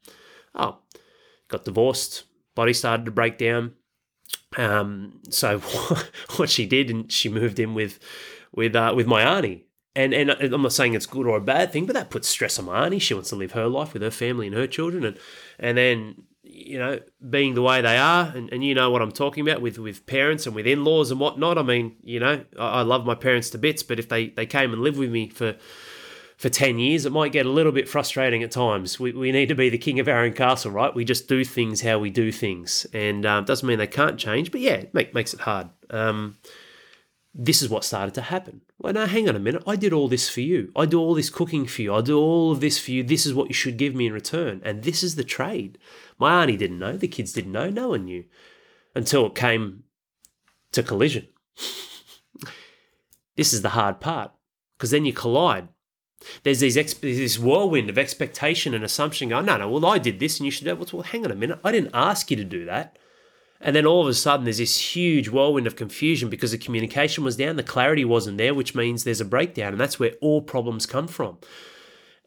[0.55, 0.81] Oh,
[1.49, 3.73] got divorced, body started to break down,
[4.57, 5.59] um, so
[6.37, 7.99] what she did, and she moved in with
[8.55, 9.67] with uh, with my auntie.
[9.95, 12.59] And and I'm not saying it's good or a bad thing, but that puts stress
[12.59, 12.99] on my auntie.
[12.99, 15.19] She wants to live her life with her family and her children, and
[15.59, 19.13] and then you know being the way they are, and, and you know what I'm
[19.13, 21.59] talking about with with parents and with in laws and whatnot.
[21.59, 24.47] I mean, you know, I, I love my parents to bits, but if they they
[24.47, 25.57] came and lived with me for
[26.39, 29.01] for 10 years, it might get a little bit frustrating at times.
[29.01, 30.95] We, we need to be the king of our own castle, right?
[30.95, 32.87] We just do things how we do things.
[32.95, 35.69] And um, doesn't mean they can't change, but yeah, it make, makes it hard.
[35.91, 36.37] Um,
[37.35, 38.61] this is what started to happen.
[38.79, 39.65] Well, now, hang on a minute.
[39.67, 40.71] I did all this for you.
[40.77, 41.93] I do all this cooking for you.
[41.93, 43.03] I do all of this for you.
[43.03, 44.61] This is what you should give me in return.
[44.65, 45.77] And this is the trade.
[46.21, 46.97] My auntie didn't know.
[46.97, 47.69] The kids didn't know.
[47.69, 48.25] No one knew
[48.95, 49.83] until it came
[50.71, 51.27] to collision.
[53.37, 54.31] this is the hard part
[54.77, 55.67] because then you collide
[56.43, 60.21] there's these ex- this whirlwind of expectation and assumption going, no, no, well, I did
[60.21, 60.75] this and you should do.
[60.75, 61.61] Well, hang on a minute.
[61.65, 62.99] I didn't ask you to do that.
[63.61, 67.25] And then all of a sudden, there's this huge whirlwind of confusion because the communication
[67.25, 69.73] was down, the clarity wasn't there, which means there's a breakdown.
[69.73, 71.39] And that's where all problems come from.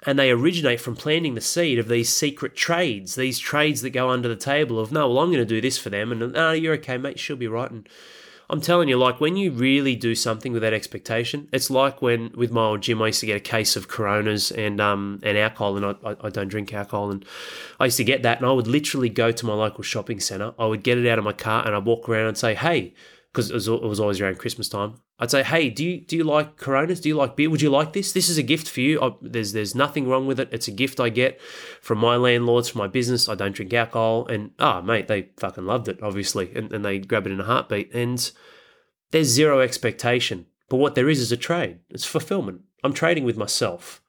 [0.05, 4.09] And they originate from planting the seed of these secret trades, these trades that go
[4.09, 6.11] under the table of, no, well, I'm going to do this for them.
[6.11, 7.69] And, no, you're okay, mate, she'll be right.
[7.69, 7.87] And
[8.51, 12.33] I'm telling you, like when you really do something with that expectation, it's like when
[12.35, 15.37] with my old gym, I used to get a case of Coronas and um and
[15.37, 17.23] alcohol, and I, I don't drink alcohol, and
[17.79, 20.53] I used to get that, and I would literally go to my local shopping center.
[20.59, 22.93] I would get it out of my car, and I'd walk around and say, "Hey,"
[23.31, 24.95] because it was, it was always around Christmas time.
[25.19, 26.99] I'd say, "Hey, do you do you like Coronas?
[26.99, 27.49] Do you like beer?
[27.49, 28.11] Would you like this?
[28.11, 29.01] This is a gift for you.
[29.01, 30.49] I, there's there's nothing wrong with it.
[30.51, 31.39] It's a gift I get
[31.81, 33.29] from my landlords from my business.
[33.29, 36.83] I don't drink alcohol, and ah, oh, mate, they fucking loved it, obviously, and, and
[36.83, 37.93] they grab it in a heartbeat.
[37.93, 38.31] And
[39.11, 41.79] there's zero expectation, but what there is is a trade.
[41.89, 42.61] It's fulfillment.
[42.83, 44.01] I'm trading with myself.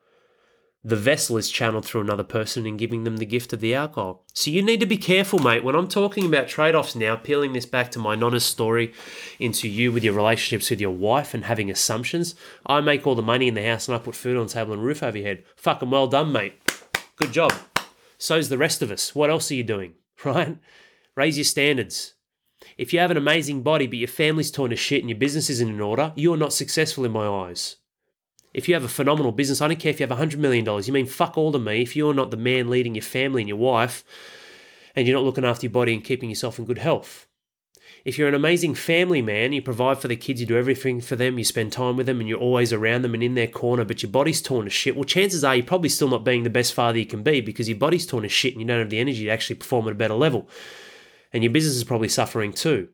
[0.85, 4.25] The vessel is channeled through another person and giving them the gift of the alcohol.
[4.35, 5.63] So you need to be careful, mate.
[5.63, 8.93] When I'm talking about trade offs now, peeling this back to my nonna's story
[9.39, 12.35] into you with your relationships with your wife and having assumptions.
[12.67, 14.83] I make all the money in the house and I put food on table and
[14.83, 15.45] roof over your head.
[15.55, 16.55] Fucking well done, mate.
[17.15, 17.53] Good job.
[18.19, 19.15] So's the rest of us.
[19.15, 19.95] What else are you doing?
[20.25, 20.57] Right?
[21.17, 22.15] Raise your standards.
[22.79, 25.51] If you have an amazing body but your family's torn to shit and your business
[25.51, 27.77] isn't in order, you're not successful in my eyes.
[28.55, 30.93] If you have a phenomenal business, I don't care if you have $100 million, you
[30.93, 33.59] mean fuck all to me if you're not the man leading your family and your
[33.59, 34.05] wife
[34.95, 37.27] and you're not looking after your body and keeping yourself in good health.
[38.05, 41.15] If you're an amazing family man, you provide for the kids, you do everything for
[41.15, 43.85] them, you spend time with them, and you're always around them and in their corner,
[43.85, 46.51] but your body's torn to shit, well, chances are you're probably still not being the
[46.51, 48.91] best father you can be because your body's torn to shit and you don't have
[48.91, 50.49] the energy to actually perform at a better level
[51.33, 52.89] and your business is probably suffering too.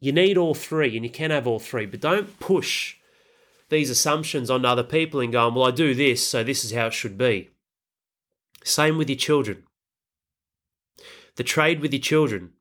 [0.00, 2.96] You need all three, and you can have all three, but don't push
[3.74, 6.86] these assumptions on other people and going, well, I do this, so this is how
[6.86, 7.50] it should be.
[8.64, 9.64] Same with your children.
[11.36, 12.52] The trade with your children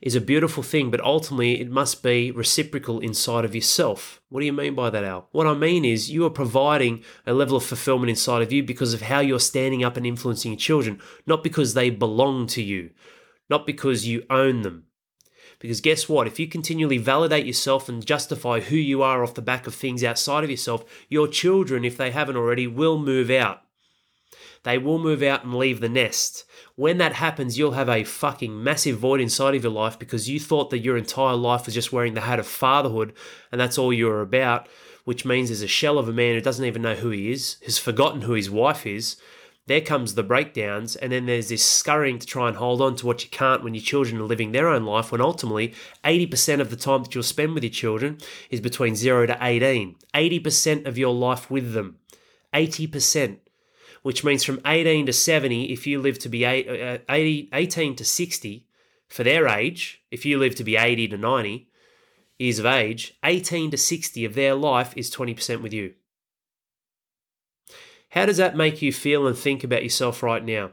[0.00, 4.20] is a beautiful thing, but ultimately it must be reciprocal inside of yourself.
[4.30, 5.28] What do you mean by that, Al?
[5.30, 8.94] What I mean is you are providing a level of fulfillment inside of you because
[8.94, 12.90] of how you're standing up and influencing your children, not because they belong to you,
[13.48, 14.86] not because you own them.
[15.62, 16.26] Because guess what?
[16.26, 20.02] If you continually validate yourself and justify who you are off the back of things
[20.02, 23.62] outside of yourself, your children, if they haven't already, will move out.
[24.64, 26.44] They will move out and leave the nest.
[26.74, 30.40] When that happens, you'll have a fucking massive void inside of your life because you
[30.40, 33.12] thought that your entire life was just wearing the hat of fatherhood
[33.52, 34.68] and that's all you were about,
[35.04, 37.58] which means there's a shell of a man who doesn't even know who he is,
[37.64, 39.16] has forgotten who his wife is.
[39.66, 43.06] There comes the breakdowns, and then there's this scurrying to try and hold on to
[43.06, 45.72] what you can't when your children are living their own life, when ultimately
[46.04, 48.18] 80% of the time that you'll spend with your children
[48.50, 49.96] is between 0 to 18.
[50.14, 51.98] 80% of your life with them.
[52.52, 53.38] 80%
[54.02, 58.04] which means from 18 to 70, if you live to be 80, uh, 18 to
[58.04, 58.66] 60
[59.08, 61.68] for their age, if you live to be 80 to 90
[62.38, 65.94] years of age, 18 to 60 of their life is 20% with you.
[68.12, 70.72] How does that make you feel and think about yourself right now?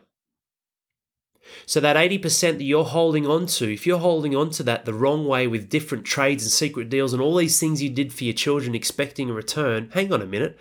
[1.65, 4.93] So that 80% that you're holding on to, if you're holding on to that the
[4.93, 8.25] wrong way with different trades and secret deals and all these things you did for
[8.25, 10.59] your children expecting a return, hang on a minute.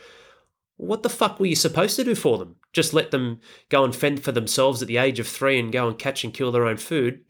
[0.77, 2.55] What the fuck were you supposed to do for them?
[2.73, 5.89] Just let them go and fend for themselves at the age of three and go
[5.89, 7.25] and catch and kill their own food?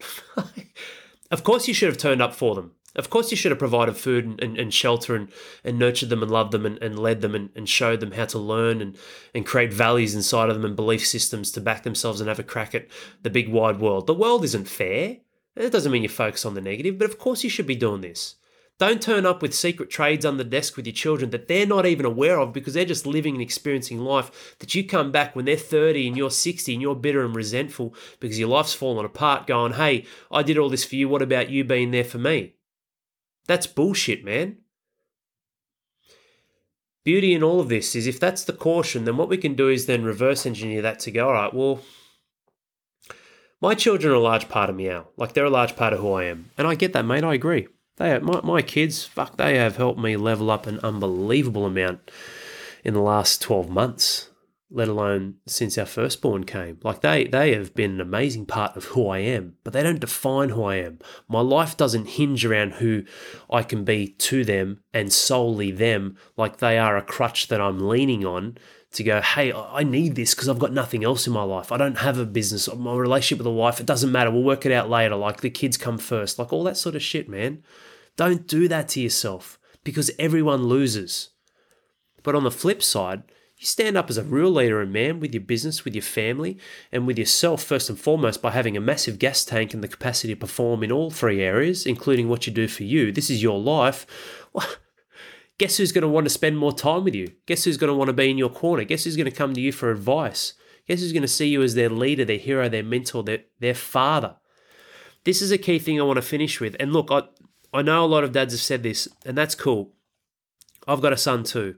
[1.31, 2.73] of course you should have turned up for them.
[2.95, 5.29] Of course you should have provided food and, and, and shelter and,
[5.63, 8.25] and nurtured them and loved them and, and led them and, and showed them how
[8.25, 8.97] to learn and,
[9.35, 12.43] and create values inside of them and belief systems to back themselves and have a
[12.43, 12.87] crack at
[13.21, 14.07] the big wide world.
[14.07, 15.17] The world isn't fair.
[15.55, 18.01] It doesn't mean you focus on the negative, but of course you should be doing
[18.01, 18.35] this.
[18.79, 21.85] Don't turn up with secret trades on the desk with your children that they're not
[21.85, 24.55] even aware of because they're just living and experiencing life.
[24.59, 27.93] That you come back when they're 30 and you're 60 and you're bitter and resentful
[28.21, 31.09] because your life's fallen apart, going, hey, I did all this for you.
[31.09, 32.53] What about you being there for me?
[33.49, 34.57] That's bullshit, man.
[37.03, 39.69] Beauty in all of this is if that's the caution, then what we can do
[39.69, 41.81] is then reverse engineer that to go, all right, well,
[43.59, 45.07] my children are a large part of me now.
[45.17, 46.51] Like they're a large part of who I am.
[46.59, 47.23] And I get that, mate.
[47.23, 47.67] I agree.
[47.97, 52.11] They my, my kids, fuck, they have helped me level up an unbelievable amount
[52.83, 54.28] in the last 12 months,
[54.71, 56.79] let alone since our firstborn came.
[56.83, 59.99] Like they they have been an amazing part of who I am, but they don't
[59.99, 60.99] define who I am.
[61.27, 63.03] My life doesn't hinge around who
[63.49, 67.87] I can be to them and solely them, like they are a crutch that I'm
[67.87, 68.57] leaning on
[68.91, 71.71] to go, hey, I need this because I've got nothing else in my life.
[71.71, 74.31] I don't have a business, my relationship with a wife, it doesn't matter.
[74.31, 75.15] We'll work it out later.
[75.15, 77.63] Like the kids come first, like all that sort of shit, man.
[78.15, 81.29] Don't do that to yourself because everyone loses.
[82.23, 83.23] But on the flip side,
[83.59, 86.57] you stand up as a real leader and man with your business, with your family,
[86.93, 90.33] and with yourself first and foremost by having a massive gas tank and the capacity
[90.33, 93.11] to perform in all three areas, including what you do for you.
[93.11, 94.07] This is your life.
[94.53, 94.65] Well,
[95.57, 97.33] guess who's going to want to spend more time with you?
[97.47, 98.85] Guess who's going to want to be in your corner?
[98.85, 100.53] Guess who's going to come to you for advice?
[100.87, 103.75] Guess who's going to see you as their leader, their hero, their mentor, their, their
[103.75, 104.37] father?
[105.25, 106.77] This is a key thing I want to finish with.
[106.79, 107.23] And look, I,
[107.73, 109.91] I know a lot of dads have said this, and that's cool.
[110.87, 111.75] I've got a son too.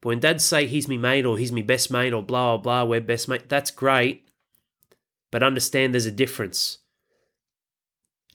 [0.00, 2.62] But when dads say he's me mate or he's me best mate or blah, blah,
[2.62, 4.28] blah, we're best mate, that's great.
[5.30, 6.78] But understand there's a difference.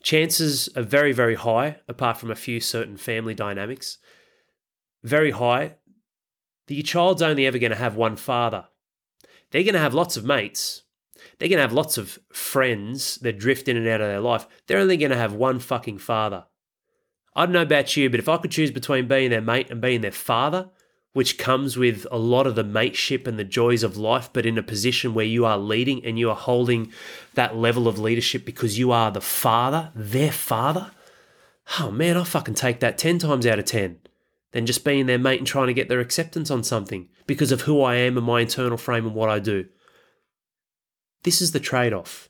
[0.04, 3.98] Chances are very, very high, apart from a few certain family dynamics,
[5.04, 5.76] very high
[6.68, 8.66] that your child's only ever going to have one father.
[9.50, 10.84] They're going to have lots of mates,
[11.40, 14.48] they're going to have lots of friends that drift in and out of their life.
[14.68, 16.46] They're only going to have one fucking father.
[17.36, 19.82] I don't know about you, but if I could choose between being their mate and
[19.82, 20.70] being their father,
[21.16, 24.58] which comes with a lot of the mateship and the joys of life, but in
[24.58, 26.92] a position where you are leading and you are holding
[27.36, 30.92] that level of leadership because you are the father, their father.
[31.80, 33.98] Oh man, I fucking take that 10 times out of 10
[34.52, 37.62] than just being their mate and trying to get their acceptance on something because of
[37.62, 39.68] who I am and my internal frame and what I do.
[41.24, 42.30] This is the trade off.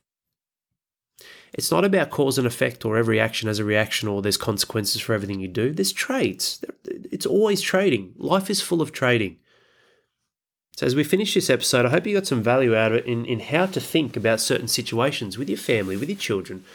[1.55, 5.01] It's not about cause and effect or every action has a reaction or there's consequences
[5.01, 5.71] for everything you do.
[5.71, 6.63] There's trades.
[6.85, 8.13] It's always trading.
[8.17, 9.37] Life is full of trading.
[10.75, 13.05] So, as we finish this episode, I hope you got some value out of it
[13.05, 16.65] in, in how to think about certain situations with your family, with your children,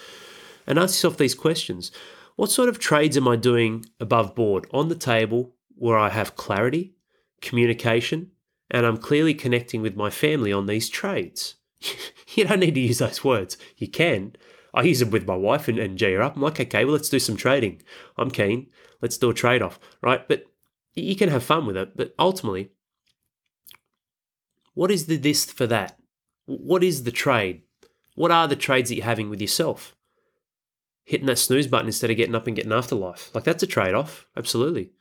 [0.66, 1.92] and ask yourself these questions
[2.36, 6.36] What sort of trades am I doing above board on the table where I have
[6.36, 6.94] clarity,
[7.42, 8.30] communication,
[8.70, 11.56] and I'm clearly connecting with my family on these trades?
[12.34, 13.58] you don't need to use those words.
[13.76, 14.34] You can,
[14.74, 16.36] Oh, I use them with my wife and, and her up.
[16.36, 17.82] I'm like, okay, well, let's do some trading.
[18.16, 18.68] I'm keen.
[19.00, 20.26] Let's do a trade off, right?
[20.26, 20.44] But
[20.94, 21.96] you can have fun with it.
[21.96, 22.70] But ultimately,
[24.74, 25.98] what is the this for that?
[26.46, 27.62] What is the trade?
[28.14, 29.96] What are the trades that you're having with yourself?
[31.10, 33.34] hitting that snooze button instead of getting up and getting after life.
[33.34, 34.92] Like that's a trade off, absolutely.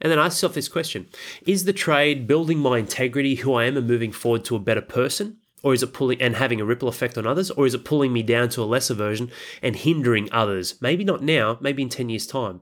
[0.00, 1.08] And then ask yourself this question
[1.46, 4.82] Is the trade building my integrity, who I am, and moving forward to a better
[4.82, 5.38] person?
[5.62, 7.50] Or is it pulling and having a ripple effect on others?
[7.50, 9.30] Or is it pulling me down to a lesser version
[9.62, 10.80] and hindering others?
[10.80, 12.60] Maybe not now, maybe in 10 years' time.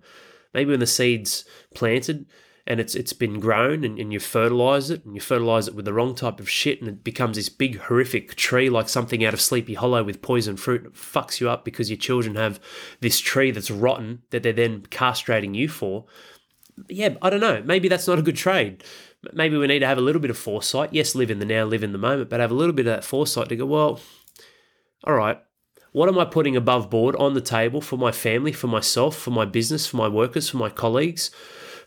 [0.54, 2.26] Maybe when the seed's planted
[2.66, 5.84] and it's it's been grown and, and you fertilize it and you fertilize it with
[5.84, 9.34] the wrong type of shit and it becomes this big horrific tree like something out
[9.34, 12.58] of Sleepy Hollow with poison fruit and it fucks you up because your children have
[13.00, 16.06] this tree that's rotten that they're then castrating you for.
[16.88, 17.62] Yeah, I don't know.
[17.64, 18.82] Maybe that's not a good trade
[19.32, 20.92] maybe we need to have a little bit of foresight.
[20.92, 22.92] Yes, live in the now, live in the moment, but have a little bit of
[22.92, 24.00] that foresight to go, well,
[25.04, 25.40] all right,
[25.92, 29.30] what am I putting above board on the table for my family, for myself, for
[29.30, 31.30] my business, for my workers, for my colleagues,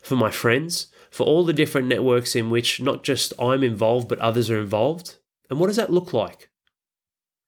[0.02, 4.18] for my friends, for all the different networks in which not just I'm involved, but
[4.18, 5.16] others are involved?
[5.48, 6.50] And what does that look like?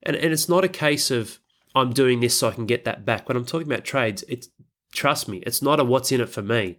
[0.02, 1.40] And, and it's not a case of
[1.74, 3.28] I'm doing this so I can get that back.
[3.28, 4.48] When I'm talking about trades, it's
[4.92, 6.78] trust me, it's not a what's in it for me.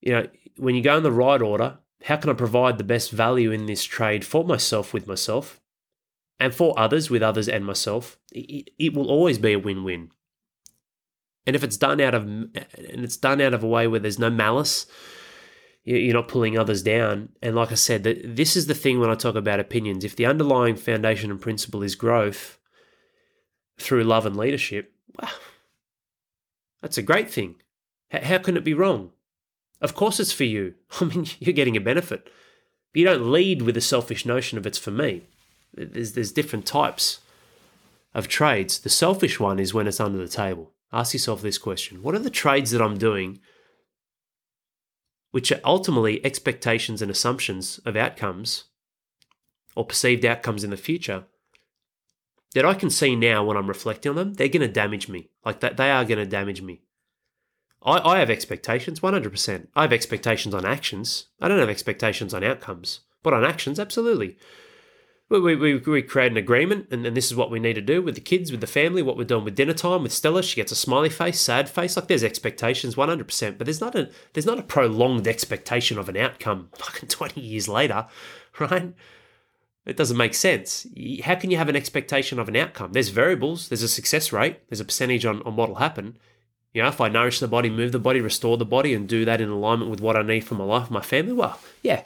[0.00, 3.10] You know, when you go in the right order, how can I provide the best
[3.10, 5.60] value in this trade for myself with myself
[6.38, 8.18] and for others with others and myself?
[8.32, 10.10] It, it will always be a win win.
[11.46, 12.50] And if it's done out of and
[12.84, 14.86] it's done out of a way where there's no malice,
[15.84, 17.30] you're not pulling others down.
[17.42, 20.04] And like I said, this is the thing when I talk about opinions.
[20.04, 22.58] If the underlying foundation and principle is growth
[23.78, 25.28] through love and leadership, wow,
[26.80, 27.56] that's a great thing.
[28.10, 29.10] How can it be wrong?
[29.84, 30.74] Of course it's for you.
[31.00, 32.24] I mean, you're getting a benefit.
[32.24, 35.24] But you don't lead with a selfish notion of it's for me.
[35.74, 37.20] There's, there's different types
[38.14, 38.78] of trades.
[38.78, 40.72] The selfish one is when it's under the table.
[40.90, 43.40] Ask yourself this question What are the trades that I'm doing
[45.32, 48.66] which are ultimately expectations and assumptions of outcomes
[49.74, 51.24] or perceived outcomes in the future
[52.54, 55.30] that I can see now when I'm reflecting on them, they're going to damage me.
[55.44, 56.82] Like that, they are going to damage me.
[57.84, 59.68] I, I have expectations, 100%.
[59.76, 61.26] I have expectations on actions.
[61.40, 63.00] I don't have expectations on outcomes.
[63.22, 64.36] But on actions, absolutely.
[65.30, 68.02] We, we, we create an agreement, and, and this is what we need to do
[68.02, 70.42] with the kids, with the family, what we're doing with dinner time, with Stella.
[70.42, 71.96] She gets a smiley face, sad face.
[71.96, 73.58] Like there's expectations, 100%.
[73.58, 77.68] But there's not a there's not a prolonged expectation of an outcome fucking 20 years
[77.68, 78.06] later,
[78.60, 78.94] right?
[79.86, 80.86] It doesn't make sense.
[81.24, 82.92] How can you have an expectation of an outcome?
[82.92, 86.18] There's variables, there's a success rate, there's a percentage on, on what will happen.
[86.74, 89.24] You know, if I nourish the body, move the body, restore the body, and do
[89.24, 92.02] that in alignment with what I need for my life, my family, well, yeah,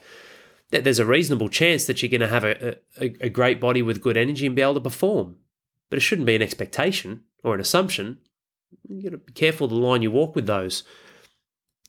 [0.71, 4.03] there's a reasonable chance that you're going to have a, a, a great body with
[4.03, 5.37] good energy and be able to perform.
[5.89, 8.19] But it shouldn't be an expectation or an assumption.
[8.87, 10.85] You've got to be careful the line you walk with those.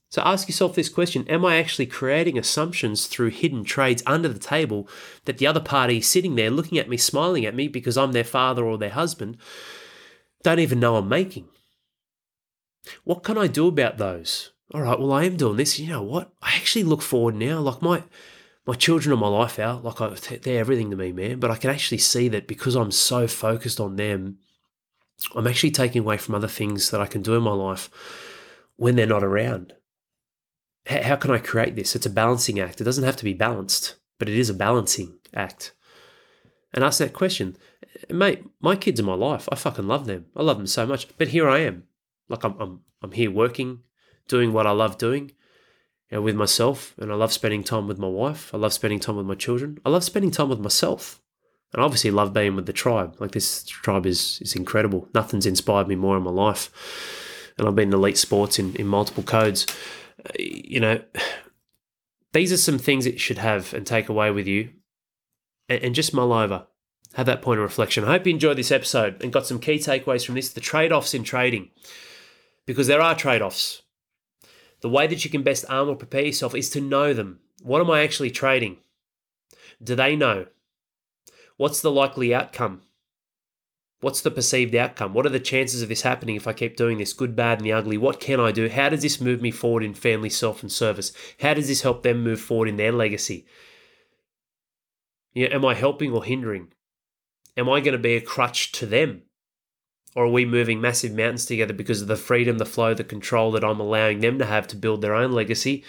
[0.07, 4.39] So ask yourself this question Am I actually creating assumptions through hidden trades under the
[4.39, 4.87] table
[5.25, 8.23] that the other party sitting there looking at me, smiling at me because I'm their
[8.23, 9.37] father or their husband,
[10.43, 11.49] don't even know I'm making?
[13.03, 14.51] What can I do about those?
[14.73, 15.79] All right, well, I am doing this.
[15.79, 16.31] You know what?
[16.41, 17.59] I actually look forward now.
[17.59, 18.03] Like my
[18.67, 19.83] my children are my life out.
[19.83, 21.39] Like I, they're everything to me, man.
[21.39, 24.37] But I can actually see that because I'm so focused on them,
[25.35, 27.89] I'm actually taking away from other things that I can do in my life
[28.75, 29.73] when they're not around.
[30.85, 31.95] How can I create this?
[31.95, 32.79] It's a balancing act.
[32.79, 35.73] It doesn't have to be balanced, but it is a balancing act.
[36.71, 37.57] And ask that question,
[38.09, 38.43] mate.
[38.61, 39.49] My kids are my life.
[39.51, 40.27] I fucking love them.
[40.35, 41.07] I love them so much.
[41.17, 41.85] But here I am
[42.29, 43.79] like I'm, I'm, I'm here working,
[44.27, 45.31] doing what I love doing
[46.09, 48.53] you know, with myself, and I love spending time with my wife.
[48.53, 49.79] I love spending time with my children.
[49.85, 51.21] I love spending time with myself.
[51.71, 53.15] And I obviously love being with the tribe.
[53.19, 55.07] Like this tribe is is incredible.
[55.13, 56.71] Nothing's inspired me more in my life.
[57.57, 59.67] And I've been in elite sports in, in multiple codes.
[60.19, 61.01] Uh, you know,
[62.33, 64.69] these are some things that you should have and take away with you
[65.67, 66.65] and, and just mull over.
[67.15, 68.03] Have that point of reflection.
[68.03, 70.49] I hope you enjoyed this episode and got some key takeaways from this.
[70.49, 71.69] The trade offs in trading
[72.69, 73.81] because there are trade offs.
[74.81, 77.39] The way that you can best arm or prepare yourself is to know them.
[77.63, 78.77] What am I actually trading?
[79.83, 80.45] Do they know?
[81.57, 82.83] What's the likely outcome?
[84.01, 85.15] What's the perceived outcome?
[85.15, 87.11] What are the chances of this happening if I keep doing this?
[87.11, 87.97] Good, bad, and the ugly.
[87.97, 88.69] What can I do?
[88.69, 91.11] How does this move me forward in family, self, and service?
[91.39, 93.47] How does this help them move forward in their legacy?
[95.33, 96.71] Yeah, am I helping or hindering?
[97.57, 99.23] Am I going to be a crutch to them?
[100.15, 103.51] Or are we moving massive mountains together because of the freedom, the flow, the control
[103.51, 105.83] that I'm allowing them to have to build their own legacy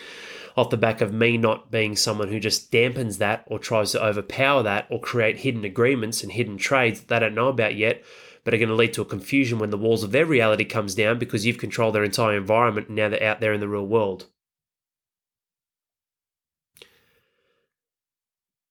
[0.57, 4.05] off the back of me not being someone who just dampens that or tries to
[4.05, 8.05] overpower that or create hidden agreements and hidden trades that they don't know about yet,
[8.45, 10.95] but are going to lead to a confusion when the walls of their reality comes
[10.95, 13.87] down because you've controlled their entire environment and now they're out there in the real
[13.87, 14.27] world.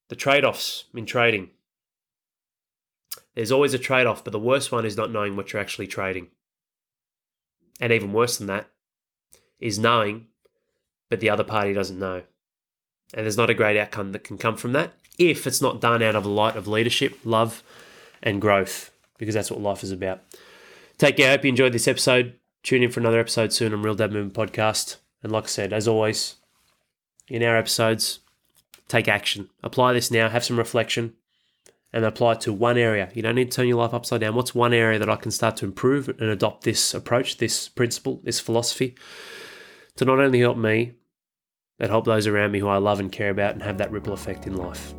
[0.08, 1.50] The trade offs in trading.
[3.34, 5.86] There's always a trade off, but the worst one is not knowing what you're actually
[5.86, 6.28] trading.
[7.80, 8.68] And even worse than that
[9.58, 10.26] is knowing,
[11.08, 12.22] but the other party doesn't know.
[13.14, 16.02] And there's not a great outcome that can come from that if it's not done
[16.02, 17.62] out of a light of leadership, love,
[18.22, 20.20] and growth, because that's what life is about.
[20.98, 21.28] Take care.
[21.28, 22.34] I hope you enjoyed this episode.
[22.62, 24.96] Tune in for another episode soon on Real Dad Movement Podcast.
[25.22, 26.36] And like I said, as always,
[27.28, 28.20] in our episodes,
[28.88, 29.50] take action.
[29.62, 31.14] Apply this now, have some reflection,
[31.92, 33.10] and apply it to one area.
[33.14, 34.34] You don't need to turn your life upside down.
[34.34, 38.20] What's one area that I can start to improve and adopt this approach, this principle,
[38.22, 38.96] this philosophy
[39.96, 40.94] to not only help me,
[41.78, 44.12] but help those around me who I love and care about and have that ripple
[44.12, 44.94] effect in life.